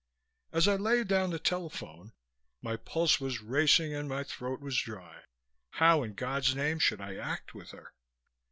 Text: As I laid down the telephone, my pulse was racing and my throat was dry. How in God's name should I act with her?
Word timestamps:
As 0.51 0.67
I 0.67 0.77
laid 0.77 1.07
down 1.09 1.29
the 1.29 1.37
telephone, 1.37 2.13
my 2.59 2.75
pulse 2.75 3.19
was 3.21 3.39
racing 3.41 3.93
and 3.93 4.09
my 4.09 4.23
throat 4.23 4.59
was 4.59 4.79
dry. 4.81 5.21
How 5.73 6.01
in 6.01 6.15
God's 6.15 6.55
name 6.55 6.79
should 6.79 7.01
I 7.01 7.17
act 7.17 7.53
with 7.53 7.69
her? 7.69 7.93